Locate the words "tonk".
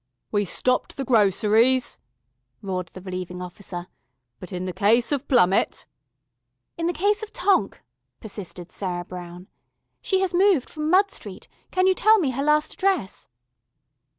7.31-7.83